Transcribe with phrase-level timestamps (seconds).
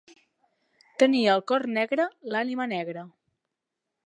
[1.03, 3.05] Tenir el cor negre, l'ànima negra.